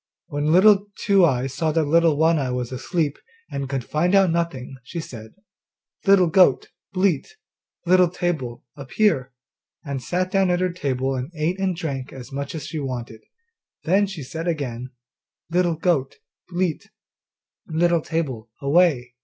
When 0.29 0.51
Little 0.51 0.87
Two 0.95 1.23
eyes 1.25 1.53
saw 1.53 1.71
that 1.73 1.83
Little 1.85 2.17
One 2.17 2.39
eye 2.39 2.49
was 2.49 2.71
asleep 2.71 3.19
and 3.51 3.69
could 3.69 3.83
find 3.83 4.15
out 4.15 4.31
nothing, 4.31 4.77
she 4.83 4.99
said, 4.99 5.35
'Little 6.07 6.25
goat, 6.25 6.69
bleat, 6.91 7.35
Little 7.85 8.09
table, 8.09 8.63
appear,' 8.75 9.31
and 9.85 10.01
sat 10.01 10.31
down 10.31 10.49
at 10.49 10.59
her 10.59 10.73
table 10.73 11.13
and 11.15 11.29
ate 11.35 11.59
and 11.59 11.75
drank 11.75 12.11
as 12.11 12.31
much 12.31 12.55
as 12.55 12.65
she 12.65 12.79
wanted. 12.79 13.21
Then 13.83 14.07
she 14.07 14.23
said 14.23 14.47
again, 14.47 14.89
'Little 15.51 15.75
goat, 15.75 16.15
bleat, 16.49 16.89
Little 17.67 18.01
table, 18.01 18.49
away. 18.59 19.13